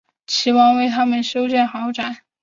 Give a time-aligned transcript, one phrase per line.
[0.25, 2.23] 齐王为他们修建豪宅。